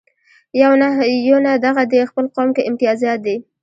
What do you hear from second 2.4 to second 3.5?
کې امتیازات دي.